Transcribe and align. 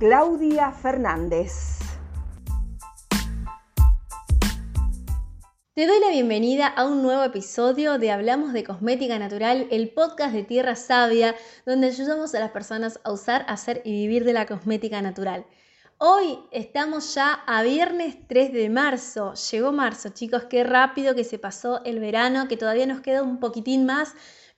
Claudia 0.00 0.72
Fernández. 0.72 1.78
Te 5.74 5.86
doy 5.86 6.00
la 6.00 6.10
bienvenida 6.10 6.66
a 6.66 6.84
un 6.84 7.00
nuevo 7.00 7.22
episodio 7.22 7.96
de 7.98 8.10
Hablamos 8.10 8.52
de 8.52 8.64
Cosmética 8.64 9.20
Natural, 9.20 9.68
el 9.70 9.90
podcast 9.90 10.34
de 10.34 10.42
Tierra 10.42 10.74
Sabia, 10.74 11.36
donde 11.64 11.86
ayudamos 11.86 12.34
a 12.34 12.40
las 12.40 12.50
personas 12.50 12.98
a 13.04 13.12
usar, 13.12 13.46
hacer 13.48 13.82
y 13.84 13.92
vivir 13.92 14.24
de 14.24 14.32
la 14.32 14.46
cosmética 14.46 15.00
natural. 15.00 15.46
Hoy 15.98 16.40
estamos 16.50 17.14
ya 17.14 17.32
a 17.46 17.62
viernes 17.62 18.16
3 18.26 18.52
de 18.52 18.68
marzo. 18.70 19.34
Llegó 19.34 19.70
marzo, 19.70 20.08
chicos, 20.08 20.46
qué 20.50 20.64
rápido 20.64 21.14
que 21.14 21.22
se 21.22 21.38
pasó 21.38 21.84
el 21.84 22.00
verano, 22.00 22.48
que 22.48 22.56
todavía 22.56 22.86
nos 22.86 23.00
queda 23.00 23.22
un 23.22 23.38
poquitín 23.38 23.86
más, 23.86 24.12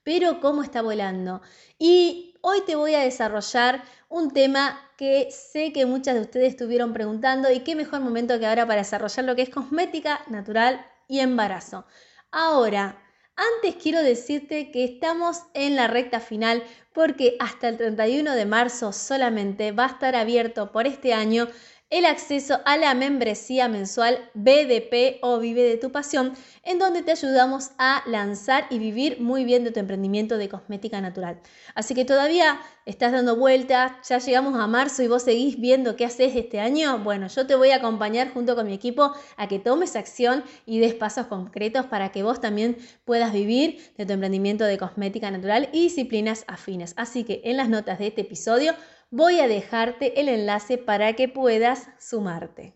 pero 0.07 0.39
cómo 0.39 0.63
está 0.63 0.83
volando. 0.83 1.43
Y 1.81 2.37
hoy 2.41 2.61
te 2.65 2.77
voy 2.77 2.95
a 2.95 3.01
desarrollar 3.01 3.83
un 4.09 4.31
tema 4.31 4.81
que 4.97 5.33
sé 5.33 5.73
que 5.73 5.85
muchas 5.85 6.15
de 6.15 6.21
ustedes 6.21 6.51
estuvieron 6.51 6.93
preguntando 6.93 7.51
y 7.51 7.65
qué 7.65 7.75
mejor 7.75 7.99
momento 7.99 8.39
que 8.39 8.47
ahora 8.47 8.69
para 8.69 8.83
desarrollar 8.83 9.25
lo 9.25 9.35
que 9.35 9.43
es 9.43 9.51
cosmética 9.51 10.21
natural 10.29 10.87
y 11.09 11.19
embarazo. 11.19 11.87
Ahora, 12.31 13.03
antes 13.35 13.83
quiero 13.83 14.01
decirte 14.01 14.71
que 14.71 14.85
estamos 14.85 15.43
en 15.55 15.75
la 15.75 15.89
recta 15.89 16.21
final 16.21 16.63
porque 16.93 17.37
hasta 17.41 17.69
el 17.69 17.77
31 17.77 18.33
de 18.33 18.47
marzo 18.47 18.93
solamente 18.93 19.73
va 19.73 19.87
a 19.87 19.89
estar 19.89 20.15
abierto 20.15 20.71
por 20.71 20.87
este 20.87 21.15
año 21.15 21.49
el 21.89 22.05
acceso 22.05 22.59
a 22.65 22.77
la 22.77 22.95
membresía 22.95 23.69
mensual 23.69 24.19
BDP 24.35 25.19
o 25.23 25.39
Vive 25.39 25.63
de 25.63 25.77
tu 25.77 25.93
Pasión, 25.93 26.33
en 26.65 26.81
donde 26.81 27.03
te 27.03 27.13
ayudamos 27.13 27.71
a 27.79 28.03
lanzar 28.07 28.67
y 28.71 28.81
vivir 28.81 29.21
muy 29.21 29.45
bien 29.45 29.63
de 29.63 29.71
tu 29.71 29.79
emprendimiento 29.79 30.37
de 30.37 30.49
cosmética 30.49 31.01
natural. 31.01 31.39
Así 31.77 31.95
que 31.95 32.05
todavía 32.05 32.61
estás 32.87 33.13
dando 33.13 33.37
vueltas, 33.37 33.93
ya 34.09 34.19
llegamos 34.19 34.59
a 34.59 34.67
marzo 34.67 35.05
y 35.05 35.09
vos 35.09 35.23
seguís 35.23 35.61
viendo 35.61 35.95
qué 35.95 36.05
haces 36.05 36.35
este 36.35 36.59
año. 36.59 36.99
Bueno, 36.99 37.29
yo 37.29 37.47
te 37.47 37.55
voy 37.55 37.71
a 37.71 37.77
acompañar 37.77 38.33
junto 38.33 38.57
con 38.57 38.67
mi 38.67 38.75
equipo 38.75 39.13
a 39.37 39.47
que 39.47 39.61
tomes 39.61 39.95
acción 39.95 40.43
y 40.67 40.81
des 40.81 40.95
pasos 40.95 41.27
concretos 41.27 41.87
para 41.87 42.11
que 42.11 42.25
vos 42.25 42.41
también 42.41 42.79
puedas 43.05 43.33
vivir 43.33 43.93
de 43.97 44.07
tu 44.07 44.13
emprendimiento 44.13 44.65
de 44.65 44.77
cosmética 44.77 45.31
natural 45.31 45.69
y 45.73 45.83
disciplinas 45.83 46.45
afines. 46.49 46.95
Así 46.97 47.23
que 47.23 47.43
en 47.45 47.57
las 47.57 47.69
notas 47.69 48.01
de 48.01 48.09
este 48.09 48.23
episodio 48.23 48.75
voy 49.11 49.41
a 49.41 49.49
dejarte 49.49 50.21
el 50.21 50.29
enlace 50.29 50.79
para 50.79 51.15
que 51.15 51.29
puedas 51.29 51.89
sumarte. 51.99 52.75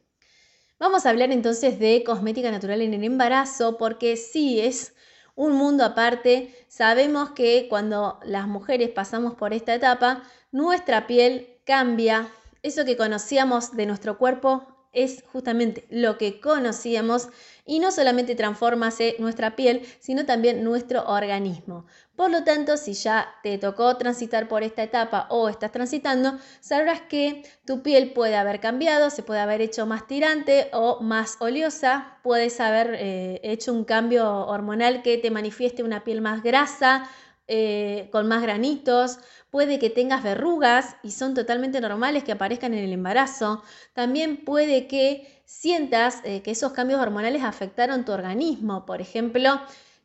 Vamos 0.78 1.04
a 1.04 1.10
hablar 1.10 1.30
entonces 1.30 1.78
de 1.78 2.02
cosmética 2.04 2.50
natural 2.50 2.80
en 2.80 2.94
el 2.94 3.04
embarazo 3.04 3.76
porque 3.76 4.16
sí 4.16 4.60
es 4.60 4.94
un 5.34 5.52
mundo 5.52 5.84
aparte. 5.84 6.54
Sabemos 6.68 7.32
que 7.32 7.66
cuando 7.68 8.18
las 8.24 8.46
mujeres 8.46 8.88
pasamos 8.88 9.34
por 9.34 9.52
esta 9.52 9.74
etapa, 9.74 10.22
nuestra 10.52 11.06
piel 11.06 11.58
cambia. 11.64 12.28
Eso 12.62 12.84
que 12.84 12.96
conocíamos 12.96 13.76
de 13.76 13.86
nuestro 13.86 14.16
cuerpo 14.18 14.79
es 14.92 15.22
justamente 15.32 15.86
lo 15.90 16.18
que 16.18 16.40
conocíamos 16.40 17.28
y 17.64 17.78
no 17.78 17.92
solamente 17.92 18.34
transformase 18.34 19.14
nuestra 19.18 19.54
piel, 19.54 19.82
sino 20.00 20.26
también 20.26 20.64
nuestro 20.64 21.04
organismo. 21.06 21.86
Por 22.16 22.30
lo 22.30 22.42
tanto, 22.42 22.76
si 22.76 22.94
ya 22.94 23.28
te 23.42 23.56
tocó 23.58 23.96
transitar 23.96 24.48
por 24.48 24.62
esta 24.62 24.82
etapa 24.82 25.26
o 25.30 25.48
estás 25.48 25.70
transitando, 25.70 26.38
sabrás 26.60 27.00
que 27.02 27.44
tu 27.64 27.82
piel 27.82 28.12
puede 28.12 28.36
haber 28.36 28.60
cambiado, 28.60 29.10
se 29.10 29.22
puede 29.22 29.40
haber 29.40 29.60
hecho 29.60 29.86
más 29.86 30.06
tirante 30.06 30.68
o 30.72 31.00
más 31.00 31.36
oleosa, 31.40 32.18
puedes 32.22 32.60
haber 32.60 32.96
eh, 32.98 33.40
hecho 33.44 33.72
un 33.72 33.84
cambio 33.84 34.46
hormonal 34.46 35.02
que 35.02 35.18
te 35.18 35.30
manifieste 35.30 35.82
una 35.82 36.02
piel 36.02 36.20
más 36.20 36.42
grasa, 36.42 37.08
eh, 37.52 38.08
con 38.12 38.28
más 38.28 38.42
granitos, 38.42 39.18
puede 39.50 39.80
que 39.80 39.90
tengas 39.90 40.22
verrugas 40.22 40.94
y 41.02 41.10
son 41.10 41.34
totalmente 41.34 41.80
normales 41.80 42.22
que 42.22 42.30
aparezcan 42.30 42.74
en 42.74 42.84
el 42.84 42.92
embarazo. 42.92 43.64
También 43.92 44.44
puede 44.44 44.86
que 44.86 45.42
sientas 45.46 46.20
eh, 46.22 46.42
que 46.42 46.52
esos 46.52 46.70
cambios 46.70 47.00
hormonales 47.00 47.42
afectaron 47.42 48.04
tu 48.04 48.12
organismo. 48.12 48.86
Por 48.86 49.00
ejemplo, 49.00 49.60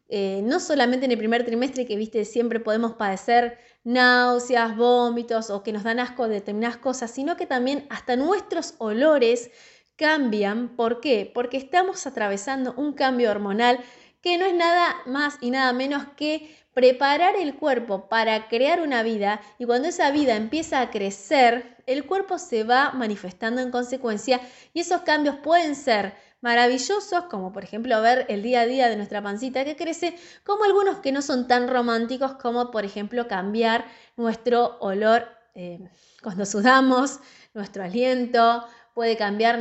eh, 0.09 0.41
no 0.43 0.59
solamente 0.59 1.05
en 1.05 1.11
el 1.11 1.19
primer 1.19 1.45
trimestre 1.45 1.85
que 1.85 1.95
viste 1.95 2.25
siempre 2.25 2.59
podemos 2.59 2.93
padecer 2.93 3.59
náuseas, 3.83 4.75
vómitos 4.75 5.51
o 5.51 5.61
que 5.61 5.71
nos 5.71 5.83
dan 5.83 5.99
asco 5.99 6.27
de 6.27 6.33
determinadas 6.35 6.77
cosas, 6.77 7.11
sino 7.11 7.37
que 7.37 7.45
también 7.45 7.85
hasta 7.91 8.15
nuestros 8.15 8.73
olores 8.79 9.51
cambian. 9.97 10.69
¿Por 10.69 10.99
qué? 10.99 11.29
Porque 11.31 11.57
estamos 11.57 12.07
atravesando 12.07 12.73
un 12.75 12.93
cambio 12.93 13.29
hormonal 13.29 13.81
que 14.21 14.39
no 14.39 14.45
es 14.45 14.55
nada 14.55 14.95
más 15.05 15.37
y 15.41 15.51
nada 15.51 15.71
menos 15.73 16.07
que 16.17 16.64
preparar 16.75 17.37
el 17.37 17.55
cuerpo 17.55 18.09
para 18.09 18.49
crear 18.49 18.81
una 18.81 19.01
vida 19.01 19.39
y 19.57 19.65
cuando 19.65 19.87
esa 19.87 20.11
vida 20.11 20.35
empieza 20.35 20.81
a 20.81 20.91
crecer, 20.91 21.77
el 21.87 22.05
cuerpo 22.05 22.37
se 22.37 22.65
va 22.65 22.91
manifestando 22.91 23.61
en 23.61 23.71
consecuencia 23.71 24.41
y 24.73 24.81
esos 24.81 25.01
cambios 25.01 25.37
pueden 25.37 25.75
ser 25.75 26.13
maravillosos, 26.41 27.23
como 27.31 27.53
por 27.53 27.63
ejemplo 27.63 27.99
ver 28.01 28.25
el 28.27 28.43
día 28.43 28.59
a 28.59 28.65
día 28.65 28.89
de 28.89 28.97
nuestra 28.97 29.23
pancita 29.23 29.63
que 29.63 29.77
crece, 29.77 30.17
como 30.43 30.65
algunos 30.65 30.99
que 30.99 31.13
no 31.13 31.21
son 31.21 31.47
tan 31.47 31.69
románticos, 31.69 32.33
como 32.33 32.71
por 32.71 32.83
ejemplo 32.83 33.29
cambiar 33.29 33.85
nuestro 34.17 34.77
olor 34.81 35.29
eh, 35.55 35.79
cuando 36.21 36.45
sudamos, 36.45 37.21
nuestro 37.53 37.83
aliento, 37.83 38.65
puede 38.95 39.17
cambiar 39.17 39.59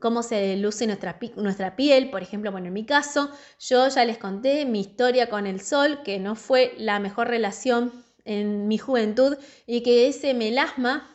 cómo 0.00 0.24
se 0.24 0.56
luce 0.56 0.86
nuestra, 0.88 1.16
nuestra, 1.36 1.76
piel. 1.76 2.10
Por 2.10 2.20
ejemplo, 2.20 2.50
bueno, 2.50 2.66
en 2.66 2.72
mi 2.72 2.84
caso, 2.84 3.30
yo 3.60 3.88
ya 3.88 4.04
les 4.04 4.18
conté 4.18 4.66
mi 4.66 4.80
historia 4.80 5.30
con 5.30 5.46
el 5.46 5.60
sol, 5.60 6.00
que 6.04 6.18
no 6.18 6.34
fue 6.34 6.74
la 6.76 6.98
mejor 6.98 7.28
relación 7.28 7.92
en 8.24 8.66
mi 8.66 8.78
juventud 8.78 9.38
y 9.68 9.84
que 9.84 10.08
ese 10.08 10.34
melasma 10.34 11.08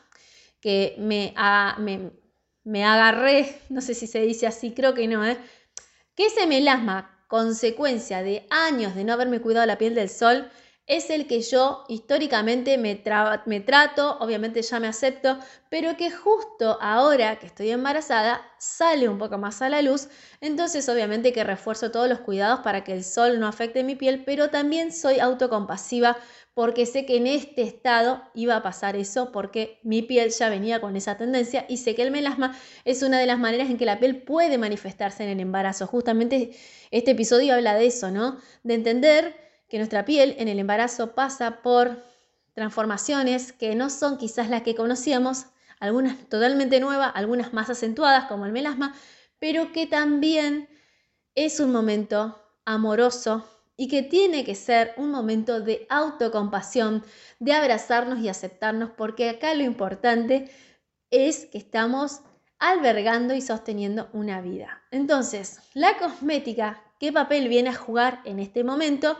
que 0.61 0.95
me, 0.97 1.35
me, 1.78 2.11
me 2.63 2.85
agarré, 2.85 3.59
no 3.69 3.81
sé 3.81 3.94
si 3.94 4.07
se 4.07 4.22
dice 4.22 4.47
así, 4.47 4.72
creo 4.72 4.94
que 4.94 5.09
no, 5.09 5.25
¿eh? 5.25 5.38
que 6.16 6.28
ese 6.28 6.47
melasma, 6.47 7.25
consecuencia 7.28 8.23
de 8.23 8.47
años 8.49 8.95
de 8.95 9.03
no 9.03 9.11
haberme 9.11 9.41
cuidado 9.41 9.66
la 9.66 9.78
piel 9.78 9.94
del 9.94 10.09
sol, 10.09 10.49
es 10.88 11.09
el 11.09 11.28
que 11.28 11.42
yo 11.42 11.84
históricamente 11.90 12.78
me, 12.78 12.96
trato, 12.96 14.18
obviamente 14.22 14.62
ya 14.62 14.80
me 14.80 14.88
acepto, 14.88 15.38
pero 15.70 15.98
que 15.98 16.09
justo 16.09 16.78
ahora 16.81 17.38
que 17.40 17.48
estoy 17.48 17.72
embarazada 17.72 18.42
sale 18.58 19.09
un 19.09 19.18
poco 19.18 19.38
más 19.38 19.62
a 19.62 19.68
la 19.68 19.81
luz, 19.81 20.08
entonces 20.40 20.88
obviamente 20.88 21.34
que 21.34 21.44
refuerzo 21.44 21.92
todos 21.92 22.08
los 22.08 22.22
cuidados 22.22 22.62
para 22.62 22.86
que 22.86 22.94
el 22.94 23.03
sol 23.03 23.38
no 23.38 23.47
afecte 23.47 23.84
mi 23.84 23.96
piel, 23.96 24.24
pero 24.26 24.50
también 24.50 24.94
soy 24.94 25.20
autocompasiva 25.20 26.18
porque 26.53 26.86
sé 26.86 27.06
que 27.06 27.18
en 27.18 27.28
este 27.28 27.64
estado 27.64 28.24
iba 28.34 28.56
a 28.56 28.64
pasar 28.64 28.96
eso 28.96 29.31
porque 29.34 29.80
mi 29.84 30.02
piel 30.02 30.31
ya 30.31 30.50
venía 30.50 30.80
con 30.80 30.96
esa 30.96 31.18
tendencia 31.18 31.66
y 31.68 31.78
sé 31.78 31.96
que 31.96 32.02
el 32.02 32.12
melasma 32.12 32.58
es 32.86 33.03
una 33.03 33.20
de 33.20 33.28
las 33.28 33.38
maneras 33.38 33.70
en 33.70 33.78
que 33.78 33.86
la 33.86 34.00
piel 34.00 34.24
puede 34.24 34.58
manifestarse 34.58 35.24
en 35.24 35.30
el 35.30 35.40
embarazo. 35.42 35.86
Justamente 35.86 36.52
este 36.90 37.12
episodio 37.12 37.53
habla 37.53 37.76
de 37.76 37.86
eso, 37.86 38.09
¿no? 38.09 38.40
De 38.64 38.74
entender 38.74 39.47
que 39.67 39.78
nuestra 39.78 40.05
piel 40.05 40.35
en 40.38 40.47
el 40.47 40.59
embarazo 40.59 41.13
pasa 41.13 41.61
por 41.61 42.03
transformaciones 42.53 43.52
que 43.53 43.75
no 43.75 43.90
son 43.90 44.17
quizás 44.17 44.49
las 44.49 44.64
que 44.64 44.75
conocíamos, 44.75 45.46
algunas 45.79 46.17
totalmente 46.29 46.79
nuevas, 46.79 47.11
algunas 47.14 47.53
más 47.53 47.69
acentuadas 47.69 48.25
como 48.25 48.46
el 48.46 48.52
melasma, 48.52 48.96
pero 49.40 49.72
que 49.72 49.85
también 49.85 50.67
es 51.35 51.59
un 51.59 51.72
momento 51.72 52.41
amoroso 52.66 53.47
y 53.75 53.87
que 53.87 54.02
tiene 54.02 54.43
que 54.43 54.55
ser 54.55 54.93
un 54.97 55.11
momento 55.11 55.61
de 55.61 55.85
autocompasión, 55.90 57.03
de 57.40 57.53
abrazarnos 57.53 58.20
y 58.20 58.28
aceptarnos, 58.28 58.90
porque 58.97 59.29
acá 59.29 59.53
lo 59.53 59.63
importante 59.63 60.49
es 61.11 61.46
que 61.46 61.59
estamos 61.59 62.22
albergando 62.58 63.35
y 63.35 63.41
sosteniendo 63.41 64.09
una 64.13 64.41
vida. 64.41 64.81
Entonces, 64.90 65.59
la 65.75 65.96
cosmética, 65.99 66.81
¿qué 66.99 67.13
papel 67.13 67.49
viene 67.49 67.70
a 67.70 67.75
jugar 67.75 68.22
en 68.25 68.40
este 68.40 68.63
momento? 68.63 69.16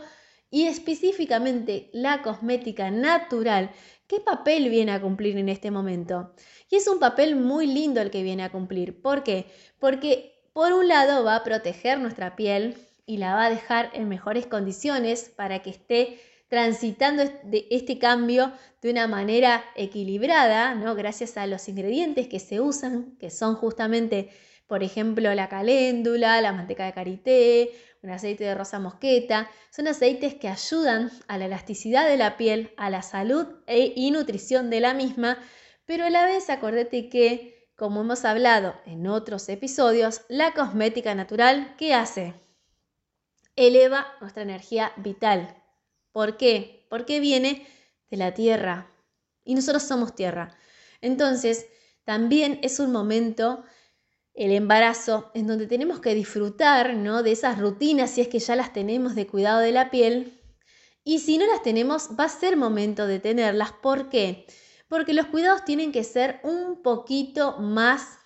Y 0.50 0.66
específicamente 0.66 1.90
la 1.92 2.22
cosmética 2.22 2.90
natural, 2.90 3.70
¿qué 4.06 4.20
papel 4.20 4.70
viene 4.70 4.92
a 4.92 5.00
cumplir 5.00 5.36
en 5.36 5.48
este 5.48 5.70
momento? 5.70 6.32
Y 6.70 6.76
es 6.76 6.88
un 6.88 6.98
papel 6.98 7.36
muy 7.36 7.66
lindo 7.66 8.00
el 8.00 8.10
que 8.10 8.22
viene 8.22 8.44
a 8.44 8.50
cumplir. 8.50 9.02
¿Por 9.02 9.22
qué? 9.22 9.46
Porque 9.78 10.40
por 10.52 10.72
un 10.72 10.88
lado 10.88 11.22
va 11.22 11.36
a 11.36 11.44
proteger 11.44 12.00
nuestra 12.00 12.34
piel 12.34 12.76
y 13.04 13.18
la 13.18 13.34
va 13.34 13.46
a 13.46 13.50
dejar 13.50 13.90
en 13.92 14.08
mejores 14.08 14.46
condiciones 14.46 15.30
para 15.34 15.60
que 15.60 15.70
esté 15.70 16.18
transitando 16.48 17.22
este 17.70 17.98
cambio 17.98 18.52
de 18.80 18.90
una 18.90 19.06
manera 19.06 19.64
equilibrada, 19.76 20.74
¿no? 20.74 20.94
gracias 20.94 21.36
a 21.36 21.46
los 21.46 21.68
ingredientes 21.68 22.26
que 22.26 22.40
se 22.40 22.60
usan, 22.60 23.16
que 23.18 23.30
son 23.30 23.54
justamente, 23.54 24.30
por 24.68 24.84
ejemplo, 24.84 25.34
la 25.34 25.48
caléndula, 25.48 26.40
la 26.40 26.52
manteca 26.52 26.84
de 26.86 26.92
karité, 26.92 27.72
un 28.02 28.10
aceite 28.10 28.44
de 28.44 28.54
rosa 28.54 28.78
mosqueta. 28.78 29.50
Son 29.70 29.88
aceites 29.88 30.34
que 30.34 30.46
ayudan 30.46 31.10
a 31.26 31.38
la 31.38 31.46
elasticidad 31.46 32.08
de 32.08 32.16
la 32.16 32.36
piel, 32.36 32.72
a 32.76 32.90
la 32.90 33.02
salud 33.02 33.46
e, 33.66 33.92
y 33.96 34.12
nutrición 34.12 34.70
de 34.70 34.80
la 34.80 34.94
misma, 34.94 35.38
pero 35.84 36.04
a 36.04 36.10
la 36.10 36.24
vez 36.24 36.48
acordate 36.50 37.08
que, 37.08 37.72
como 37.74 38.02
hemos 38.02 38.24
hablado 38.24 38.76
en 38.86 39.08
otros 39.08 39.48
episodios, 39.48 40.20
la 40.28 40.52
cosmética 40.52 41.16
natural, 41.16 41.74
¿qué 41.76 41.94
hace? 41.94 42.34
Eleva 43.56 44.06
nuestra 44.20 44.44
energía 44.44 44.92
vital, 44.98 45.58
¿Por 46.18 46.36
qué? 46.36 46.84
Porque 46.90 47.20
viene 47.20 47.66
de 48.10 48.16
la 48.16 48.34
tierra 48.34 48.90
y 49.44 49.54
nosotros 49.54 49.84
somos 49.84 50.16
tierra. 50.16 50.56
Entonces, 51.00 51.66
también 52.04 52.58
es 52.62 52.80
un 52.80 52.90
momento, 52.90 53.64
el 54.38 54.52
embarazo, 54.52 55.32
en 55.34 55.48
donde 55.48 55.66
tenemos 55.66 55.98
que 55.98 56.14
disfrutar 56.14 56.94
¿no? 56.94 57.24
de 57.24 57.32
esas 57.32 57.58
rutinas, 57.58 58.10
si 58.10 58.20
es 58.20 58.28
que 58.28 58.38
ya 58.38 58.54
las 58.54 58.72
tenemos 58.72 59.16
de 59.16 59.26
cuidado 59.26 59.58
de 59.58 59.72
la 59.72 59.90
piel. 59.90 60.40
Y 61.02 61.18
si 61.18 61.38
no 61.38 61.46
las 61.46 61.64
tenemos, 61.64 62.10
va 62.18 62.24
a 62.24 62.28
ser 62.28 62.56
momento 62.56 63.08
de 63.08 63.18
tenerlas. 63.18 63.72
¿Por 63.72 64.08
qué? 64.08 64.46
Porque 64.86 65.12
los 65.12 65.26
cuidados 65.26 65.64
tienen 65.64 65.90
que 65.90 66.04
ser 66.04 66.38
un 66.44 66.82
poquito 66.82 67.58
más 67.58 68.18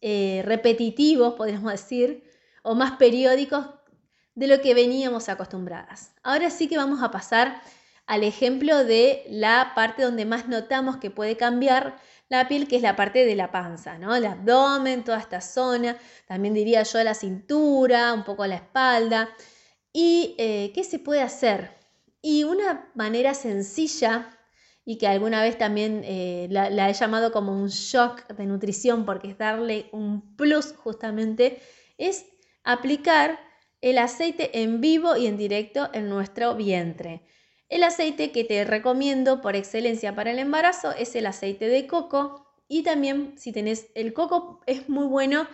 eh, 0.00 0.40
repetitivos, 0.46 1.34
podríamos 1.34 1.72
decir, 1.72 2.24
o 2.62 2.74
más 2.74 2.92
periódicos 2.92 3.66
de 4.34 4.46
lo 4.46 4.62
que 4.62 4.72
veníamos 4.72 5.28
acostumbradas. 5.28 6.14
Ahora 6.22 6.48
sí 6.48 6.68
que 6.68 6.78
vamos 6.78 7.02
a 7.02 7.10
pasar 7.10 7.60
al 8.06 8.24
ejemplo 8.24 8.82
de 8.82 9.26
la 9.28 9.72
parte 9.74 10.04
donde 10.04 10.24
más 10.24 10.48
notamos 10.48 10.96
que 10.96 11.10
puede 11.10 11.36
cambiar 11.36 11.98
la 12.28 12.48
piel, 12.48 12.66
que 12.66 12.76
es 12.76 12.82
la 12.82 12.96
parte 12.96 13.24
de 13.24 13.36
la 13.36 13.52
panza, 13.52 13.98
¿no? 13.98 14.14
El 14.14 14.26
abdomen, 14.26 15.04
toda 15.04 15.18
esta 15.18 15.40
zona, 15.40 15.96
también 16.26 16.54
diría 16.54 16.82
yo 16.82 17.02
la 17.02 17.14
cintura, 17.14 18.12
un 18.12 18.24
poco 18.24 18.46
la 18.46 18.56
espalda. 18.56 19.28
¿Y 19.92 20.34
eh, 20.38 20.72
qué 20.74 20.84
se 20.84 20.98
puede 20.98 21.22
hacer? 21.22 21.70
Y 22.20 22.44
una 22.44 22.90
manera 22.94 23.34
sencilla 23.34 24.36
y 24.84 24.98
que 24.98 25.08
alguna 25.08 25.42
vez 25.42 25.58
también 25.58 26.02
eh, 26.04 26.48
la, 26.50 26.70
la, 26.70 26.90
he 26.90 26.94
llamado 26.94 27.32
como 27.32 27.52
un 27.52 27.68
shock 27.68 28.26
de 28.28 28.46
nutrición 28.46 29.04
porque 29.04 29.28
es 29.28 29.38
darle 29.38 29.88
un 29.92 30.36
plus 30.36 30.74
justamente, 30.76 31.60
es 31.98 32.26
aplicar 32.62 33.38
el 33.80 33.98
aceite 33.98 34.62
en 34.62 34.80
vivo 34.80 35.16
y 35.16 35.26
en 35.26 35.36
directo 35.36 35.90
en 35.92 36.08
nuestro 36.08 36.54
vientre. 36.56 37.22
El 37.68 37.82
aceite 37.82 38.32
que 38.32 38.44
te 38.44 38.64
recomiendo 38.64 39.40
por 39.40 39.56
excelencia 39.56 40.14
para 40.14 40.30
el 40.30 40.38
embarazo 40.38 40.92
es 40.92 41.14
el 41.16 41.26
aceite 41.26 41.68
de 41.68 41.86
coco 41.86 42.46
y 42.68 42.82
también 42.82 43.36
si 43.38 43.52
tenés 43.52 43.88
el 43.94 44.12
coco 44.12 44.60
es 44.66 44.88
muy 44.88 45.06
bueno 45.06 45.48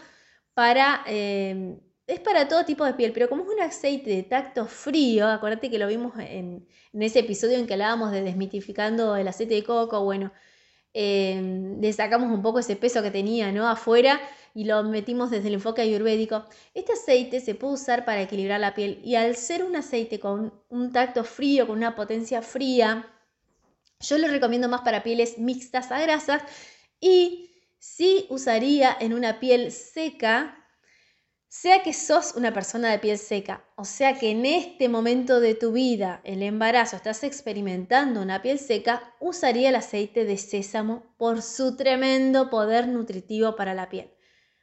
para... 0.54 1.02
Eh, 1.06 1.78
es 2.06 2.20
para 2.20 2.48
todo 2.48 2.64
tipo 2.64 2.84
de 2.84 2.94
piel, 2.94 3.12
pero 3.12 3.28
como 3.28 3.44
es 3.44 3.48
un 3.48 3.60
aceite 3.60 4.10
de 4.10 4.22
tacto 4.24 4.66
frío, 4.66 5.28
acuérdate 5.28 5.70
que 5.70 5.78
lo 5.78 5.86
vimos 5.86 6.12
en, 6.18 6.66
en 6.92 7.02
ese 7.02 7.20
episodio 7.20 7.56
en 7.58 7.66
que 7.66 7.74
hablábamos 7.74 8.10
de 8.10 8.22
desmitificando 8.22 9.16
el 9.16 9.28
aceite 9.28 9.54
de 9.54 9.64
coco, 9.64 10.02
bueno, 10.04 10.32
eh, 10.94 11.76
le 11.80 11.92
sacamos 11.92 12.30
un 12.30 12.42
poco 12.42 12.58
ese 12.58 12.76
peso 12.76 13.02
que 13.02 13.10
tenía 13.10 13.50
¿no? 13.52 13.68
afuera 13.68 14.20
y 14.54 14.64
lo 14.64 14.82
metimos 14.82 15.30
desde 15.30 15.48
el 15.48 15.54
enfoque 15.54 15.82
ayurvédico. 15.82 16.44
Este 16.74 16.92
aceite 16.92 17.40
se 17.40 17.54
puede 17.54 17.74
usar 17.74 18.04
para 18.04 18.22
equilibrar 18.22 18.60
la 18.60 18.74
piel 18.74 19.00
y 19.02 19.14
al 19.14 19.36
ser 19.36 19.64
un 19.64 19.76
aceite 19.76 20.20
con 20.20 20.52
un 20.68 20.92
tacto 20.92 21.24
frío, 21.24 21.66
con 21.66 21.78
una 21.78 21.94
potencia 21.94 22.42
fría, 22.42 23.08
yo 24.00 24.18
lo 24.18 24.28
recomiendo 24.28 24.68
más 24.68 24.82
para 24.82 25.02
pieles 25.02 25.38
mixtas 25.38 25.92
a 25.92 26.00
grasas 26.00 26.42
y 27.00 27.50
sí 27.78 28.26
usaría 28.30 28.96
en 29.00 29.14
una 29.14 29.40
piel 29.40 29.72
seca 29.72 30.61
sea 31.54 31.82
que 31.82 31.92
sos 31.92 32.32
una 32.34 32.54
persona 32.54 32.90
de 32.90 32.98
piel 32.98 33.18
seca, 33.18 33.62
o 33.76 33.84
sea 33.84 34.14
que 34.14 34.30
en 34.30 34.46
este 34.46 34.88
momento 34.88 35.38
de 35.38 35.54
tu 35.54 35.72
vida, 35.72 36.22
el 36.24 36.42
embarazo, 36.42 36.96
estás 36.96 37.24
experimentando 37.24 38.22
una 38.22 38.40
piel 38.40 38.58
seca, 38.58 39.14
usaría 39.20 39.68
el 39.68 39.74
aceite 39.74 40.24
de 40.24 40.38
sésamo 40.38 41.14
por 41.18 41.42
su 41.42 41.76
tremendo 41.76 42.48
poder 42.48 42.88
nutritivo 42.88 43.54
para 43.54 43.74
la 43.74 43.90
piel. 43.90 44.10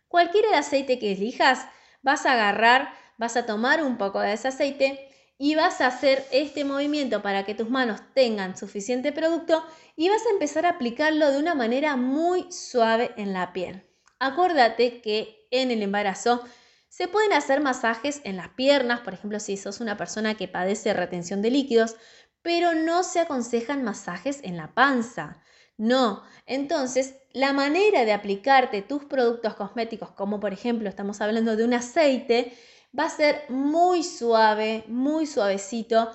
Cualquier 0.07 0.45
aceite 0.55 0.97
que 0.97 1.11
elijas, 1.11 1.67
vas 2.01 2.25
a 2.25 2.33
agarrar, 2.33 2.91
vas 3.19 3.37
a 3.37 3.45
tomar 3.45 3.83
un 3.83 3.99
poco 3.99 4.19
de 4.19 4.33
ese 4.33 4.47
aceite 4.47 5.11
y 5.37 5.53
vas 5.53 5.81
a 5.81 5.87
hacer 5.87 6.25
este 6.31 6.65
movimiento 6.65 7.21
para 7.21 7.45
que 7.45 7.53
tus 7.53 7.69
manos 7.69 8.01
tengan 8.15 8.57
suficiente 8.57 9.11
producto 9.11 9.63
y 9.95 10.09
vas 10.09 10.25
a 10.25 10.31
empezar 10.31 10.65
a 10.65 10.69
aplicarlo 10.69 11.29
de 11.29 11.37
una 11.37 11.53
manera 11.53 11.95
muy 11.97 12.51
suave 12.51 13.11
en 13.15 13.31
la 13.31 13.53
piel. 13.53 13.83
Acuérdate 14.17 15.01
que 15.01 15.47
en 15.51 15.69
el 15.69 15.83
embarazo 15.83 16.43
se 16.89 17.07
pueden 17.07 17.33
hacer 17.33 17.61
masajes 17.61 18.19
en 18.23 18.35
las 18.35 18.49
piernas, 18.49 19.01
por 19.01 19.13
ejemplo, 19.13 19.39
si 19.39 19.57
sos 19.57 19.79
una 19.79 19.95
persona 19.95 20.35
que 20.35 20.47
padece 20.47 20.93
retención 20.93 21.41
de 21.41 21.51
líquidos, 21.51 21.95
pero 22.41 22.73
no 22.73 23.03
se 23.03 23.19
aconsejan 23.19 23.83
masajes 23.83 24.39
en 24.43 24.57
la 24.57 24.73
panza. 24.73 25.41
No, 25.77 26.23
entonces 26.45 27.15
la 27.31 27.53
manera 27.53 28.05
de 28.05 28.11
aplicarte 28.11 28.81
tus 28.81 29.05
productos 29.05 29.53
cosméticos, 29.53 30.11
como 30.11 30.39
por 30.39 30.51
ejemplo 30.51 30.89
estamos 30.89 31.21
hablando 31.21 31.55
de 31.55 31.63
un 31.63 31.73
aceite, 31.73 32.53
va 32.97 33.05
a 33.05 33.09
ser 33.09 33.43
muy 33.49 34.03
suave, 34.03 34.83
muy 34.87 35.25
suavecito. 35.27 36.09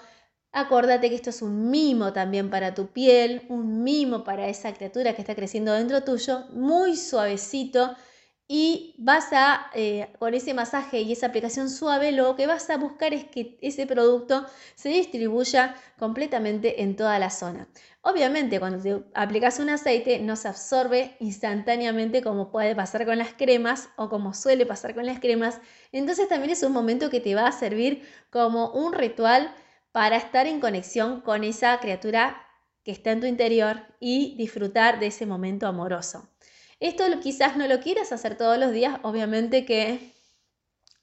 Acordate 0.53 1.09
que 1.09 1.15
esto 1.15 1.31
es 1.31 1.41
un 1.41 1.71
mimo 1.71 2.13
también 2.13 2.51
para 2.51 2.75
tu 2.75 2.89
piel, 2.89 3.47
un 3.49 3.85
mimo 3.85 4.25
para 4.25 4.49
esa 4.49 4.75
criatura 4.75 5.15
que 5.15 5.23
está 5.23 5.35
creciendo 5.35 5.73
dentro 5.73 6.03
tuyo, 6.03 6.47
muy 6.51 6.97
suavecito 6.97 7.97
y 8.47 8.95
vas 8.99 9.33
a, 9.33 9.71
eh, 9.75 10.13
con 10.19 10.35
ese 10.35 10.53
masaje 10.55 11.01
y 11.01 11.13
esa 11.13 11.27
aplicación 11.27 11.71
suave, 11.71 12.13
lo 12.13 12.37
que 12.37 12.47
vas 12.47 12.69
a 12.71 12.77
buscar 12.77 13.15
es 13.15 13.25
que 13.25 13.59
ese 13.63 13.87
producto 13.87 14.47
se 14.75 14.91
distribuya 14.91 15.77
completamente 15.99 16.83
en 16.83 16.95
toda 16.97 17.19
la 17.19 17.31
zona. 17.31 17.69
Obviamente, 18.03 18.61
cuando 18.61 18.83
te 18.83 19.03
aplicas 19.15 19.59
un 19.61 19.71
aceite, 19.71 20.19
no 20.21 20.37
se 20.37 20.49
absorbe 20.49 21.17
instantáneamente 21.21 22.23
como 22.23 22.51
puede 22.51 22.75
pasar 22.77 23.07
con 23.07 23.17
las 23.19 23.33
cremas 23.33 23.89
o 23.97 24.09
como 24.11 24.35
suele 24.35 24.67
pasar 24.67 24.95
con 24.95 25.07
las 25.07 25.21
cremas. 25.21 25.61
Entonces 25.93 26.29
también 26.29 26.51
es 26.51 26.63
un 26.63 26.73
momento 26.73 27.09
que 27.11 27.21
te 27.21 27.35
va 27.35 27.47
a 27.47 27.53
servir 27.53 28.07
como 28.31 28.71
un 28.73 28.93
ritual 28.93 29.55
para 29.93 30.17
estar 30.17 30.47
en 30.47 30.61
conexión 30.61 31.21
con 31.23 31.45
esa 31.45 31.79
criatura 31.81 32.43
que 32.85 32.93
está 32.93 33.13
en 33.13 33.21
tu 33.21 33.27
interior 33.27 33.81
y 34.01 34.37
disfrutar 34.37 34.99
de 35.01 35.07
ese 35.07 35.25
momento 35.25 35.67
amoroso. 35.67 36.34
Esto 36.81 37.05
quizás 37.21 37.57
no 37.57 37.67
lo 37.67 37.81
quieras 37.81 38.13
hacer 38.13 38.37
todos 38.37 38.59
los 38.59 38.73
días, 38.73 38.99
obviamente 39.03 39.65
que 39.65 40.13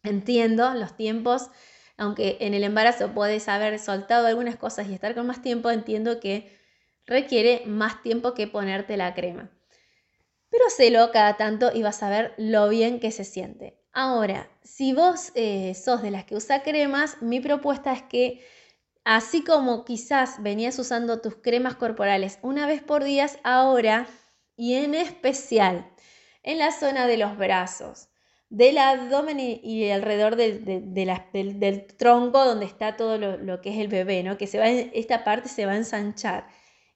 entiendo 0.04 0.74
los 0.74 0.96
tiempos, 0.96 1.50
aunque 1.98 2.38
en 2.42 2.54
el 2.54 2.64
embarazo 2.64 3.14
puedes 3.14 3.48
haber 3.48 3.80
soltado 3.80 4.28
algunas 4.28 4.56
cosas 4.56 4.88
y 4.88 4.94
estar 4.94 5.16
con 5.16 5.28
más 5.28 5.42
tiempo, 5.42 5.70
entiendo 5.70 6.20
que 6.20 6.58
requiere 7.06 7.64
más 7.66 8.02
tiempo 8.02 8.34
que 8.34 8.48
ponerte 8.48 8.98
la 8.98 9.14
crema. 9.14 9.52
Pero 10.50 10.66
hacelo 10.68 11.12
cada 11.12 11.38
tanto 11.38 11.72
y 11.74 11.82
vas 11.82 12.04
a 12.04 12.10
ver 12.10 12.34
lo 12.38 12.68
bien 12.70 13.00
que 13.00 13.12
se 13.12 13.24
siente. 13.24 13.80
Ahora, 13.94 14.50
si 14.64 14.94
vos 14.94 15.32
eh, 15.36 15.74
sos 15.76 16.02
de 16.02 16.12
las 16.12 16.26
que 16.26 16.36
usa 16.36 16.64
cremas, 16.64 17.22
mi 17.22 17.40
propuesta 17.40 17.94
es 17.94 18.04
que 18.04 18.46
así 19.04 19.44
como 19.44 19.86
quizás 19.86 20.42
venías 20.42 20.78
usando 20.80 21.22
tus 21.22 21.36
cremas 21.36 21.76
corporales 21.76 22.40
una 22.42 22.68
vez 22.68 22.82
por 22.82 23.04
día, 23.04 23.28
ahora 23.44 24.08
y 24.56 24.76
en 24.76 24.96
especial 24.96 25.90
en 26.44 26.58
la 26.58 26.72
zona 26.72 27.08
de 27.08 27.18
los 27.18 27.38
brazos, 27.38 28.10
del 28.50 28.78
abdomen 28.78 29.40
y, 29.40 29.90
alrededor 29.92 30.36
del, 30.36 31.88
tronco 31.98 32.44
donde 32.44 32.66
está 32.66 32.98
todo 32.98 33.18
lo, 33.18 33.62
que 33.62 33.70
es 33.70 33.80
el 33.80 33.88
bebé, 33.88 34.24
¿no? 34.24 34.38
que 34.38 34.48
se 34.48 34.60
va, 34.60 34.68
esta 34.68 35.24
parte 35.24 35.48
se 35.48 35.66
va 35.66 35.72
a 35.72 35.78
ensanchar. 35.78 36.48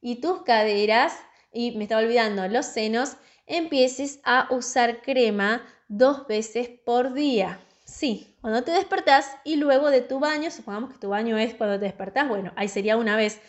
Y 0.01 0.15
tus 0.15 0.43
caderas, 0.43 1.13
y 1.53 1.71
me 1.77 1.83
estaba 1.83 2.01
olvidando, 2.01 2.47
los 2.49 2.65
senos, 2.65 3.15
empieces 3.47 4.19
a 4.23 4.47
usar 4.51 5.01
crema 5.01 5.65
dos 5.87 6.27
veces 6.27 6.69
por 6.85 7.13
día. 7.13 7.59
Sí, 7.85 8.35
cuando 8.41 8.63
te 8.63 8.71
despertás 8.71 9.31
y 9.45 9.55
luego 9.55 9.91
de 9.91 10.01
tu 10.01 10.19
baño, 10.19 10.51
supongamos 10.51 10.91
que 10.91 10.99
tu 10.99 11.09
baño 11.09 11.37
es 11.37 11.53
cuando 11.53 11.79
te 11.79 11.85
despertás, 11.85 12.27
bueno, 12.27 12.51
ahí 12.55 12.67
sería 12.67 12.97
una 12.97 13.15
vez. 13.15 13.39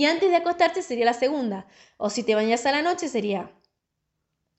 Y 0.00 0.06
antes 0.06 0.30
de 0.30 0.36
acostarte 0.36 0.80
sería 0.80 1.04
la 1.04 1.12
segunda. 1.12 1.66
O 1.98 2.08
si 2.08 2.22
te 2.22 2.34
bañas 2.34 2.64
a 2.64 2.72
la 2.72 2.80
noche 2.80 3.06
sería 3.06 3.52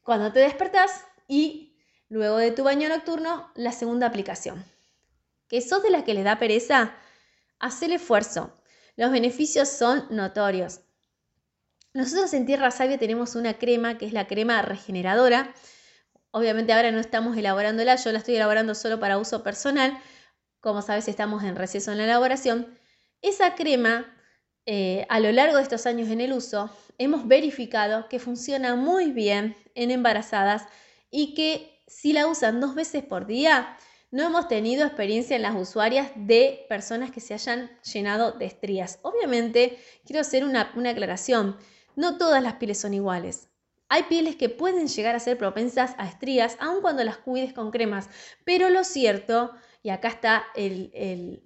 cuando 0.03 0.31
te 0.31 0.39
despertás 0.39 1.03
y 1.27 1.79
luego 2.10 2.38
de 2.38 2.51
tu 2.51 2.63
baño 2.63 2.88
nocturno, 2.88 3.51
la 3.55 3.71
segunda 3.71 4.05
aplicación. 4.05 4.63
¿Que 5.48 5.62
sos 5.62 5.81
de 5.81 5.89
la 5.89 6.03
que 6.03 6.13
le 6.13 6.21
da 6.21 6.38
pereza? 6.38 6.95
Haz 7.57 7.81
el 7.81 7.93
esfuerzo. 7.93 8.53
Los 8.95 9.12
beneficios 9.12 9.67
son 9.67 10.05
notorios. 10.12 10.81
Nosotros 11.95 12.31
en 12.36 12.45
Tierra 12.45 12.69
Sabia 12.69 13.00
tenemos 13.00 13.33
una 13.33 13.57
crema 13.57 13.98
que 13.98 14.05
es 14.05 14.13
la 14.13 14.27
crema 14.27 14.62
regeneradora. 14.62 15.55
Obviamente 16.29 16.71
ahora 16.71 16.91
no 16.91 17.00
estamos 17.00 17.36
elaborándola, 17.36 17.95
yo 17.95 18.12
la 18.12 18.19
estoy 18.19 18.36
elaborando 18.36 18.75
solo 18.75 19.00
para 19.00 19.17
uso 19.17 19.41
personal. 19.41 19.98
Como 20.60 20.83
sabes, 20.83 21.07
estamos 21.07 21.43
en 21.43 21.55
receso 21.55 21.91
en 21.91 21.98
la 21.98 22.03
elaboración. 22.03 22.77
Esa 23.24 23.55
crema, 23.55 24.05
eh, 24.65 25.06
a 25.10 25.20
lo 25.20 25.32
largo 25.32 25.58
de 25.58 25.63
estos 25.63 25.86
años 25.86 26.10
en 26.10 26.22
el 26.22 26.34
uso, 26.34 26.70
hemos 26.98 27.27
verificado 27.27 28.08
que 28.10 28.20
funciona 28.20 28.75
muy 28.75 29.12
bien 29.12 29.56
en 29.75 29.91
embarazadas 29.91 30.63
y 31.10 31.34
que 31.34 31.82
si 31.88 32.13
la 32.13 32.27
usan 32.27 32.60
dos 32.62 32.75
veces 32.75 33.03
por 33.03 33.25
día, 33.25 33.77
no 34.12 34.24
hemos 34.24 34.48
tenido 34.48 34.86
experiencia 34.86 35.36
en 35.36 35.41
las 35.41 35.56
usuarias 35.56 36.12
de 36.15 36.65
personas 36.68 37.12
que 37.12 37.22
se 37.22 37.34
hayan 37.34 37.72
llenado 37.82 38.34
de 38.34 38.46
estrías. 38.46 39.00
Obviamente, 39.03 39.80
quiero 40.06 40.22
hacer 40.22 40.44
una, 40.44 40.72
una 40.75 40.91
aclaración. 40.91 41.58
No 41.96 42.18
todas 42.18 42.44
las 42.44 42.56
pieles 42.56 42.80
son 42.80 42.94
iguales. 42.94 43.48
Hay 43.88 44.03
pieles 44.03 44.36
que 44.36 44.50
pueden 44.50 44.88
llegar 44.88 45.15
a 45.15 45.20
ser 45.20 45.38
propensas 45.38 45.96
a 45.98 46.08
estrías, 46.08 46.58
aun 46.60 46.82
cuando 46.82 47.03
las 47.03 47.18
cuides 47.18 47.53
con 47.53 47.72
cremas. 47.72 48.10
Pero 48.46 48.70
lo 48.70 48.84
cierto, 48.84 49.51
y 49.84 49.89
acá 49.89 50.10
está 50.10 50.46
el, 50.56 51.44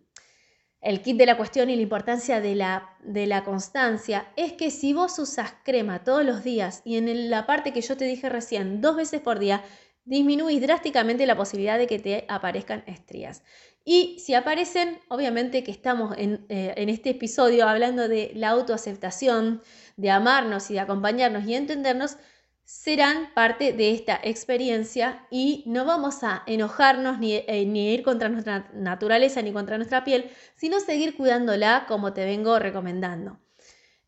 kit 1.01 1.17
de 1.17 1.25
la 1.25 1.37
cuestión 1.37 1.69
y 1.69 1.75
la 1.75 1.81
importancia 1.81 2.41
de 2.41 2.55
la, 2.55 2.95
de 3.03 3.25
la 3.25 3.43
constancia, 3.43 4.27
es 4.35 4.53
que 4.53 4.69
si 4.71 4.93
vos 4.93 5.17
usas 5.19 5.53
crema 5.63 6.03
todos 6.03 6.23
los 6.23 6.43
días 6.43 6.81
y 6.85 6.97
en 6.97 7.29
la 7.29 7.45
parte 7.45 7.73
que 7.73 7.81
yo 7.81 7.97
te 7.97 8.05
dije 8.05 8.29
recién, 8.29 8.81
dos 8.81 8.95
veces 8.95 9.21
por 9.21 9.39
día, 9.39 9.63
disminuís 10.05 10.61
drásticamente 10.61 11.25
la 11.25 11.35
posibilidad 11.35 11.79
de 11.79 11.87
que 11.87 11.99
te 11.99 12.25
aparezcan 12.27 12.83
estrías. 12.85 13.41
Y 13.83 14.17
si 14.19 14.33
aparecen, 14.33 14.99
obviamente 15.09 15.63
que 15.63 15.71
estamos 15.71 16.15
en, 16.17 16.45
eh, 16.49 16.73
en, 16.77 16.89
este 16.89 17.11
episodio 17.11 17.67
hablando 17.67 18.07
de 18.07 18.31
la 18.35 18.49
autoaceptación, 18.49 19.61
de 19.97 20.11
amarnos 20.11 20.69
y 20.71 20.75
de 20.75 20.79
acompañarnos 20.79 21.45
y 21.45 21.55
entendernos, 21.55 22.17
serán 22.65 23.31
parte 23.35 23.73
de 23.73 23.91
esta 23.91 24.19
experiencia 24.23 25.25
y 25.29 25.63
no 25.67 25.85
vamos 25.85 26.23
a 26.23 26.43
enojarnos 26.47 27.19
ni, 27.19 27.35
eh, 27.35 27.65
ni, 27.65 27.93
ir 27.93 28.01
contra 28.01 28.27
nuestra 28.27 28.69
naturaleza 28.73 29.41
ni 29.43 29.53
contra 29.53 29.77
nuestra 29.77 30.03
piel, 30.03 30.31
sino 30.55 30.79
seguir 30.79 31.15
cuidándola 31.15 31.85
como 31.87 32.13
te 32.13 32.25
vengo 32.25 32.57
recomendando. 32.57 33.39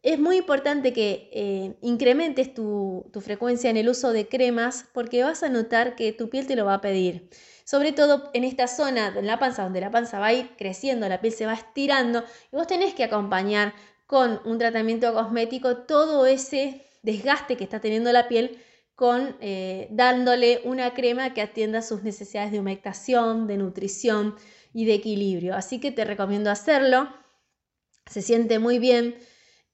Es 0.02 0.20
muy 0.20 0.38
importante 0.38 0.94
que 0.94 1.30
eh, 1.34 1.78
incrementes 1.82 2.54
tu, 2.54 3.10
tu 3.14 3.22
frecuencia 3.22 3.70
en 3.70 3.78
el 3.78 3.90
uso 3.90 4.12
de 4.12 4.28
cremas 4.28 4.86
porque 4.94 5.24
vas 5.24 5.44
a 5.44 5.50
notar 5.50 5.96
que 5.96 6.12
tu 6.14 6.30
piel 6.30 6.48
te 6.48 6.56
lo 6.56 6.66
va 6.66 6.76
a 6.76 6.82
pedir. 6.82 7.30
Sobre 7.64 7.92
todo 7.92 8.30
en 8.34 8.44
esta 8.44 8.68
zona, 8.68 9.14
en 9.16 9.28
la 9.28 9.40
panza, 9.40 9.64
donde 9.64 9.82
la 9.82 9.92
panza 9.92 10.20
va 10.20 10.28
a 10.28 10.34
ir 10.34 10.52
creciendo, 10.58 11.10
la 11.10 11.20
piel 11.20 11.34
se 11.34 11.46
va 11.46 11.54
estirando 11.54 12.24
y 12.52 12.56
vos 12.56 12.68
tenés 12.68 12.94
que 12.94 13.04
acompañar 13.04 13.74
con 14.06 14.40
un 14.46 14.58
tratamiento 14.58 15.14
cosmético 15.14 15.78
todo 15.80 16.26
ese 16.26 16.88
desgaste 17.04 17.58
que 17.58 17.64
está 17.64 17.80
teniendo 17.80 18.12
la 18.12 18.28
piel 18.28 18.60
con 18.96 19.38
eh, 19.42 19.88
dándole 19.92 20.62
una 20.64 20.96
crema 20.96 21.34
que 21.34 21.42
atienda 21.42 21.84
sus 21.84 22.02
necesidades 22.02 22.52
de 22.52 22.60
humectación, 22.60 23.46
de 23.46 23.58
nutrición 23.58 24.36
y 24.74 24.86
de 24.86 24.96
equilibrio. 24.96 25.56
Así 25.56 25.80
que 25.80 25.92
te 25.92 26.04
recomiendo 26.04 26.50
hacerlo. 26.50 27.08
Se 28.08 28.22
siente 28.22 28.58
muy 28.58 28.80
bien. 28.80 29.16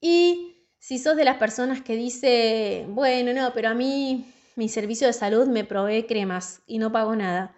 Y 0.02 0.68
si 0.78 1.00
sos 1.00 1.16
de 1.16 1.24
las 1.24 1.38
personas 1.38 1.82
que 1.82 1.96
dice, 1.96 2.86
bueno, 2.90 3.34
no, 3.34 3.54
pero 3.54 3.70
a 3.70 3.74
mí 3.74 4.26
mi 4.58 4.68
servicio 4.68 5.08
de 5.08 5.14
salud 5.14 5.48
me 5.48 5.64
provee 5.64 6.04
cremas 6.04 6.62
y 6.68 6.78
no 6.78 6.92
pago 6.92 7.16
nada. 7.16 7.56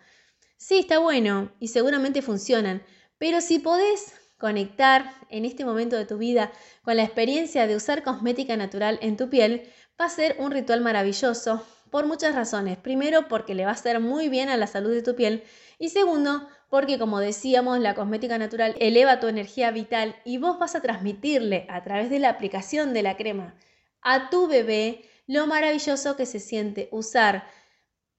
Sí, 0.58 0.80
está 0.80 1.00
bueno 1.00 1.52
y 1.60 1.70
seguramente 1.70 2.22
funcionan. 2.22 2.84
Pero 3.18 3.42
si 3.42 3.58
podés 3.58 4.14
conectar 4.46 5.12
en 5.32 5.44
este 5.44 5.66
momento 5.66 5.96
de 5.96 6.06
tu 6.06 6.20
vida 6.20 6.52
con 6.84 6.96
la 6.98 7.04
experiencia 7.04 7.66
de 7.66 7.76
usar 7.76 8.04
cosmética 8.04 8.56
natural 8.56 9.00
en 9.02 9.18
tu 9.18 9.28
piel, 9.28 9.64
va 10.00 10.06
a 10.06 10.10
ser 10.10 10.36
un 10.38 10.52
ritual 10.52 10.82
maravilloso 10.82 11.66
por 11.90 12.06
muchas 12.06 12.36
razones. 12.36 12.78
Primero, 12.78 13.28
porque 13.28 13.56
le 13.56 13.66
va 13.66 13.72
a 13.72 13.74
hacer 13.74 14.00
muy 14.00 14.30
bien 14.30 14.50
a 14.50 14.56
la 14.56 14.68
salud 14.68 14.92
de 14.92 15.02
tu 15.02 15.16
piel. 15.16 15.44
Y 15.80 15.90
segundo, 15.90 16.48
porque 16.70 17.00
como 17.00 17.20
decíamos, 17.20 17.80
la 17.80 17.96
cosmética 17.96 18.38
natural 18.38 18.76
eleva 18.80 19.20
tu 19.20 19.26
energía 19.26 19.72
vital 19.72 20.16
y 20.26 20.38
vos 20.38 20.60
vas 20.60 20.76
a 20.76 20.82
transmitirle 20.82 21.66
a 21.68 21.84
través 21.84 22.12
de 22.12 22.20
la 22.20 22.30
aplicación 22.30 22.94
de 22.94 23.02
la 23.02 23.18
crema 23.18 23.56
a 24.04 24.30
tu 24.30 24.48
bebé 24.48 25.10
lo 25.26 25.48
maravilloso 25.48 26.16
que 26.16 26.28
se 26.28 26.40
siente 26.40 26.88
usar 26.92 27.48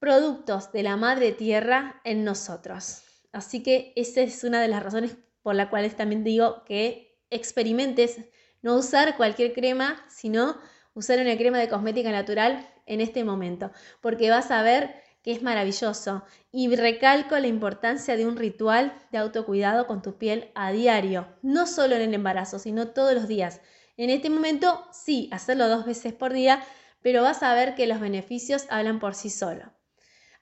productos 0.00 0.72
de 0.72 0.82
la 0.82 0.96
madre 0.96 1.30
tierra 1.30 2.00
en 2.02 2.24
nosotros. 2.24 3.02
Así 3.30 3.62
que 3.62 3.92
esa 3.94 4.22
es 4.22 4.42
una 4.42 4.60
de 4.60 4.66
las 4.66 4.82
razones 4.82 5.16
por 5.46 5.54
la 5.54 5.70
cual 5.70 5.88
también 5.94 6.24
digo 6.24 6.64
que 6.64 7.20
experimentes 7.30 8.18
no 8.62 8.74
usar 8.74 9.16
cualquier 9.16 9.52
crema, 9.52 10.04
sino 10.08 10.58
usar 10.92 11.20
una 11.20 11.36
crema 11.36 11.58
de 11.58 11.68
cosmética 11.68 12.10
natural 12.10 12.68
en 12.84 13.00
este 13.00 13.22
momento, 13.22 13.70
porque 14.00 14.28
vas 14.28 14.50
a 14.50 14.62
ver 14.62 14.96
que 15.22 15.30
es 15.30 15.42
maravilloso. 15.44 16.24
Y 16.50 16.74
recalco 16.74 17.38
la 17.38 17.46
importancia 17.46 18.16
de 18.16 18.26
un 18.26 18.36
ritual 18.36 19.00
de 19.12 19.18
autocuidado 19.18 19.86
con 19.86 20.02
tu 20.02 20.18
piel 20.18 20.50
a 20.56 20.72
diario, 20.72 21.28
no 21.42 21.68
solo 21.68 21.94
en 21.94 22.02
el 22.02 22.14
embarazo, 22.14 22.58
sino 22.58 22.88
todos 22.88 23.14
los 23.14 23.28
días. 23.28 23.60
En 23.96 24.10
este 24.10 24.30
momento, 24.30 24.84
sí, 24.90 25.28
hacerlo 25.30 25.68
dos 25.68 25.86
veces 25.86 26.12
por 26.12 26.32
día, 26.32 26.60
pero 27.02 27.22
vas 27.22 27.44
a 27.44 27.54
ver 27.54 27.76
que 27.76 27.86
los 27.86 28.00
beneficios 28.00 28.66
hablan 28.68 28.98
por 28.98 29.14
sí 29.14 29.30
solo. 29.30 29.72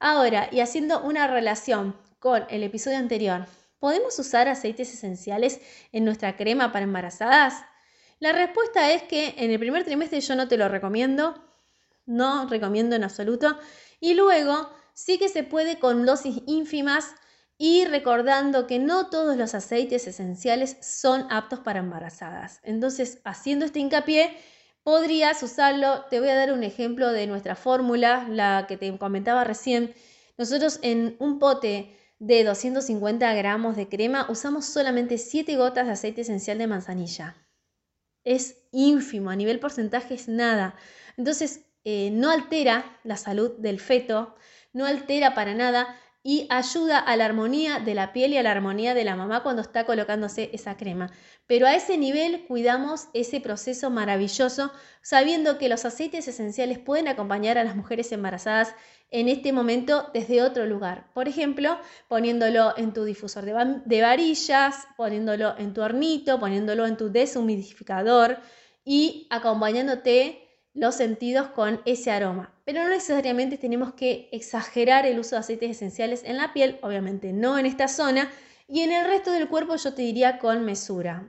Ahora, 0.00 0.48
y 0.50 0.60
haciendo 0.60 1.02
una 1.02 1.26
relación 1.26 1.94
con 2.18 2.46
el 2.48 2.62
episodio 2.62 2.96
anterior, 2.96 3.44
¿Podemos 3.84 4.18
usar 4.18 4.48
aceites 4.48 4.94
esenciales 4.94 5.60
en 5.92 6.06
nuestra 6.06 6.38
crema 6.38 6.72
para 6.72 6.84
embarazadas? 6.84 7.66
La 8.18 8.32
respuesta 8.32 8.90
es 8.92 9.02
que 9.02 9.34
en 9.36 9.50
el 9.50 9.58
primer 9.58 9.84
trimestre 9.84 10.22
yo 10.22 10.34
no 10.36 10.48
te 10.48 10.56
lo 10.56 10.70
recomiendo, 10.70 11.34
no 12.06 12.48
recomiendo 12.48 12.96
en 12.96 13.04
absoluto, 13.04 13.58
y 14.00 14.14
luego 14.14 14.70
sí 14.94 15.18
que 15.18 15.28
se 15.28 15.42
puede 15.42 15.78
con 15.78 16.06
dosis 16.06 16.40
ínfimas 16.46 17.14
y 17.58 17.84
recordando 17.84 18.66
que 18.66 18.78
no 18.78 19.10
todos 19.10 19.36
los 19.36 19.54
aceites 19.54 20.06
esenciales 20.06 20.78
son 20.80 21.26
aptos 21.30 21.58
para 21.58 21.80
embarazadas. 21.80 22.60
Entonces, 22.62 23.20
haciendo 23.24 23.66
este 23.66 23.80
hincapié, 23.80 24.34
podrías 24.82 25.42
usarlo. 25.42 26.06
Te 26.08 26.20
voy 26.20 26.30
a 26.30 26.36
dar 26.36 26.54
un 26.54 26.64
ejemplo 26.64 27.12
de 27.12 27.26
nuestra 27.26 27.54
fórmula, 27.54 28.26
la 28.30 28.64
que 28.66 28.78
te 28.78 28.96
comentaba 28.96 29.44
recién. 29.44 29.94
Nosotros 30.38 30.78
en 30.80 31.16
un 31.18 31.38
pote 31.38 31.98
de 32.26 32.42
250 32.42 33.34
gramos 33.34 33.76
de 33.76 33.86
crema 33.86 34.26
usamos 34.30 34.64
solamente 34.64 35.18
7 35.18 35.56
gotas 35.56 35.84
de 35.84 35.92
aceite 35.92 36.22
esencial 36.22 36.56
de 36.56 36.66
manzanilla. 36.66 37.36
Es 38.24 38.62
ínfimo, 38.72 39.28
a 39.28 39.36
nivel 39.36 39.60
porcentaje 39.60 40.14
es 40.14 40.26
nada. 40.26 40.74
Entonces, 41.18 41.66
eh, 41.84 42.10
no 42.10 42.30
altera 42.30 42.98
la 43.04 43.18
salud 43.18 43.52
del 43.58 43.78
feto, 43.78 44.36
no 44.72 44.86
altera 44.86 45.34
para 45.34 45.54
nada 45.54 46.00
y 46.26 46.46
ayuda 46.48 46.98
a 46.98 47.16
la 47.16 47.26
armonía 47.26 47.80
de 47.80 47.94
la 47.94 48.14
piel 48.14 48.32
y 48.32 48.38
a 48.38 48.42
la 48.42 48.50
armonía 48.50 48.94
de 48.94 49.04
la 49.04 49.14
mamá 49.14 49.42
cuando 49.42 49.60
está 49.60 49.84
colocándose 49.84 50.48
esa 50.54 50.78
crema. 50.78 51.12
Pero 51.46 51.66
a 51.66 51.74
ese 51.74 51.98
nivel 51.98 52.46
cuidamos 52.46 53.08
ese 53.12 53.42
proceso 53.42 53.90
maravilloso, 53.90 54.72
sabiendo 55.02 55.58
que 55.58 55.68
los 55.68 55.84
aceites 55.84 56.26
esenciales 56.26 56.78
pueden 56.78 57.08
acompañar 57.08 57.58
a 57.58 57.64
las 57.64 57.76
mujeres 57.76 58.10
embarazadas 58.10 58.74
en 59.10 59.28
este 59.28 59.52
momento 59.52 60.08
desde 60.14 60.42
otro 60.42 60.64
lugar. 60.64 61.10
Por 61.12 61.28
ejemplo, 61.28 61.78
poniéndolo 62.08 62.72
en 62.78 62.94
tu 62.94 63.04
difusor 63.04 63.44
de, 63.44 63.82
de 63.84 64.00
varillas, 64.00 64.88
poniéndolo 64.96 65.54
en 65.58 65.74
tu 65.74 65.82
hornito, 65.82 66.40
poniéndolo 66.40 66.86
en 66.86 66.96
tu 66.96 67.12
deshumidificador 67.12 68.38
y 68.82 69.26
acompañándote 69.28 70.43
los 70.74 70.96
sentidos 70.96 71.48
con 71.48 71.80
ese 71.84 72.10
aroma. 72.10 72.52
Pero 72.64 72.82
no 72.82 72.88
necesariamente 72.90 73.56
tenemos 73.56 73.94
que 73.94 74.28
exagerar 74.32 75.06
el 75.06 75.18
uso 75.18 75.36
de 75.36 75.40
aceites 75.40 75.70
esenciales 75.70 76.22
en 76.24 76.36
la 76.36 76.52
piel, 76.52 76.78
obviamente 76.82 77.32
no 77.32 77.58
en 77.58 77.66
esta 77.66 77.88
zona, 77.88 78.30
y 78.66 78.80
en 78.80 78.92
el 78.92 79.06
resto 79.06 79.30
del 79.30 79.48
cuerpo 79.48 79.76
yo 79.76 79.94
te 79.94 80.02
diría 80.02 80.38
con 80.38 80.64
mesura. 80.64 81.28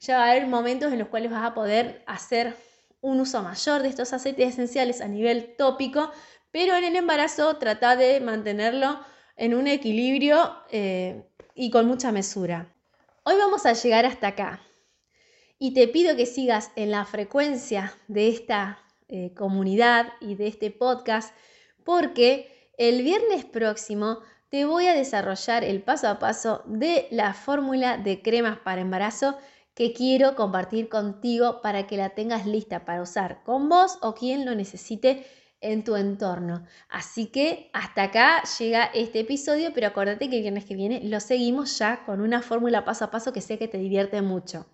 Ya 0.00 0.18
va 0.18 0.24
a 0.24 0.30
haber 0.32 0.46
momentos 0.46 0.92
en 0.92 0.98
los 0.98 1.08
cuales 1.08 1.30
vas 1.30 1.44
a 1.44 1.54
poder 1.54 2.02
hacer 2.06 2.56
un 3.00 3.20
uso 3.20 3.42
mayor 3.42 3.82
de 3.82 3.88
estos 3.88 4.12
aceites 4.12 4.50
esenciales 4.50 5.00
a 5.00 5.08
nivel 5.08 5.54
tópico, 5.56 6.10
pero 6.50 6.74
en 6.74 6.84
el 6.84 6.96
embarazo 6.96 7.56
trata 7.56 7.96
de 7.96 8.20
mantenerlo 8.20 9.00
en 9.36 9.54
un 9.54 9.66
equilibrio 9.66 10.56
eh, 10.70 11.24
y 11.54 11.70
con 11.70 11.86
mucha 11.86 12.12
mesura. 12.12 12.72
Hoy 13.24 13.36
vamos 13.36 13.66
a 13.66 13.72
llegar 13.72 14.04
hasta 14.04 14.28
acá 14.28 14.60
y 15.58 15.74
te 15.74 15.88
pido 15.88 16.16
que 16.16 16.26
sigas 16.26 16.70
en 16.76 16.90
la 16.90 17.04
frecuencia 17.04 17.94
de 18.08 18.28
esta 18.28 18.78
eh, 19.08 19.32
comunidad 19.34 20.12
y 20.20 20.34
de 20.34 20.46
este 20.46 20.70
podcast 20.70 21.34
porque 21.84 22.70
el 22.78 23.02
viernes 23.02 23.44
próximo 23.44 24.18
te 24.48 24.64
voy 24.64 24.86
a 24.86 24.94
desarrollar 24.94 25.64
el 25.64 25.82
paso 25.82 26.08
a 26.08 26.18
paso 26.18 26.62
de 26.66 27.08
la 27.10 27.34
fórmula 27.34 27.98
de 27.98 28.22
cremas 28.22 28.58
para 28.58 28.80
embarazo 28.80 29.36
que 29.74 29.92
quiero 29.92 30.36
compartir 30.36 30.88
contigo 30.88 31.60
para 31.60 31.86
que 31.86 31.96
la 31.96 32.10
tengas 32.10 32.46
lista 32.46 32.84
para 32.84 33.02
usar 33.02 33.42
con 33.42 33.68
vos 33.68 33.98
o 34.00 34.14
quien 34.14 34.44
lo 34.44 34.54
necesite 34.54 35.26
en 35.60 35.82
tu 35.82 35.96
entorno. 35.96 36.64
Así 36.88 37.26
que 37.26 37.70
hasta 37.72 38.04
acá 38.04 38.42
llega 38.58 38.84
este 38.94 39.20
episodio, 39.20 39.72
pero 39.74 39.88
acuérdate 39.88 40.28
que 40.28 40.36
el 40.36 40.42
viernes 40.42 40.66
que 40.66 40.76
viene 40.76 41.00
lo 41.02 41.18
seguimos 41.20 41.78
ya 41.78 42.04
con 42.04 42.20
una 42.20 42.42
fórmula 42.42 42.84
paso 42.84 43.06
a 43.06 43.10
paso 43.10 43.32
que 43.32 43.40
sé 43.40 43.58
que 43.58 43.68
te 43.68 43.78
divierte 43.78 44.22
mucho. 44.22 44.66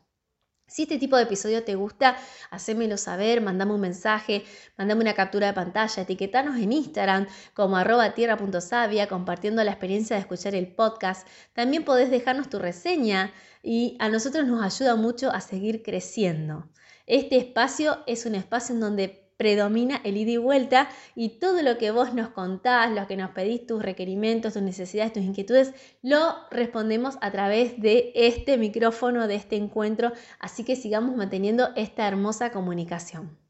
Si 0.70 0.82
este 0.82 0.98
tipo 0.98 1.16
de 1.16 1.24
episodio 1.24 1.64
te 1.64 1.74
gusta, 1.74 2.16
hacémelo 2.52 2.96
saber, 2.96 3.40
mandame 3.40 3.74
un 3.74 3.80
mensaje, 3.80 4.44
mandame 4.78 5.02
una 5.02 5.14
captura 5.14 5.48
de 5.48 5.52
pantalla, 5.52 6.02
etiquetanos 6.04 6.56
en 6.58 6.72
Instagram 6.72 7.26
como 7.54 7.76
arroba 7.76 8.14
tierra.savia, 8.14 9.08
compartiendo 9.08 9.64
la 9.64 9.72
experiencia 9.72 10.14
de 10.14 10.20
escuchar 10.20 10.54
el 10.54 10.68
podcast. 10.68 11.26
También 11.54 11.84
podés 11.84 12.08
dejarnos 12.08 12.48
tu 12.48 12.60
reseña 12.60 13.32
y 13.64 13.96
a 13.98 14.08
nosotros 14.08 14.46
nos 14.46 14.62
ayuda 14.62 14.94
mucho 14.94 15.32
a 15.32 15.40
seguir 15.40 15.82
creciendo. 15.82 16.68
Este 17.08 17.36
espacio 17.36 18.04
es 18.06 18.24
un 18.24 18.36
espacio 18.36 18.76
en 18.76 18.80
donde 18.80 19.19
predomina 19.40 20.02
el 20.04 20.18
ida 20.18 20.32
y 20.32 20.36
vuelta 20.36 20.90
y 21.16 21.38
todo 21.38 21.62
lo 21.62 21.78
que 21.78 21.92
vos 21.92 22.12
nos 22.12 22.28
contás, 22.28 22.92
lo 22.92 23.06
que 23.06 23.16
nos 23.16 23.30
pedís, 23.30 23.66
tus 23.66 23.82
requerimientos, 23.82 24.52
tus 24.52 24.60
necesidades, 24.60 25.14
tus 25.14 25.22
inquietudes, 25.22 25.72
lo 26.02 26.34
respondemos 26.50 27.16
a 27.22 27.30
través 27.30 27.80
de 27.80 28.12
este 28.14 28.58
micrófono, 28.58 29.26
de 29.28 29.36
este 29.36 29.56
encuentro, 29.56 30.12
así 30.40 30.62
que 30.62 30.76
sigamos 30.76 31.16
manteniendo 31.16 31.70
esta 31.74 32.06
hermosa 32.06 32.52
comunicación. 32.52 33.49